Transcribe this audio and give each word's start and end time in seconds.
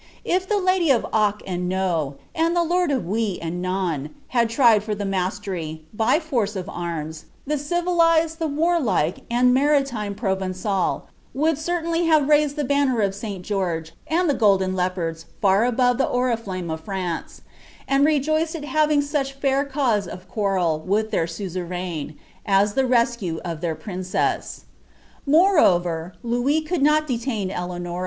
If 0.25 0.49
the 0.49 0.55
ladr 0.55 0.95
of 0.95 1.05
Oc 1.13 1.43
and 1.45 1.71
JVo, 1.71 2.15
and 2.33 2.55
the 2.55 2.63
lord 2.63 2.89
of 2.89 3.05
Oui 3.07 3.37
and 3.39 3.63
Abn, 3.63 4.09
had 4.29 4.49
tried 4.49 4.81
for 4.81 4.95
the 4.95 5.05
mastery, 5.05 5.85
by 5.93 6.19
force 6.19 6.55
of 6.55 6.67
arms, 6.67 7.25
the 7.45 7.59
civilized, 7.59 8.39
the 8.39 8.47
vtt 8.47 8.83
like, 8.83 9.19
and 9.29 9.53
maritime 9.53 10.15
Provencal 10.15 11.03
would 11.35 11.59
certainly 11.59 12.07
have 12.07 12.23
raisod 12.23 12.55
the 12.55 12.63
luuiner 12.65 13.05
of 13.05 13.13
St. 13.13 13.45
George 13.45 13.91
and 14.07 14.27
the 14.27 14.33
golden 14.33 14.75
leopards 14.75 15.27
far 15.39 15.65
above 15.65 15.99
the 15.99 16.07
oriflantme 16.07 16.73
of 16.73 16.81
Fran«, 16.81 17.23
and 17.87 18.03
rejoiced 18.03 18.55
ai 18.55 18.65
having 18.65 19.03
such 19.03 19.33
feir 19.39 19.63
cause 19.69 20.07
of 20.07 20.27
quarrel 20.27 20.79
with 20.79 21.11
their 21.11 21.27
suzeraio,!! 21.27 22.15
the 22.73 22.87
rescue 22.87 23.39
of 23.45 23.61
their 23.61 23.75
princ«Bs. 23.75 24.61
RIoreover, 25.27 26.13
Louis 26.23 26.61
could 26.61 26.81
not 26.81 27.05
detain 27.05 27.51
ElesDon. 27.51 27.99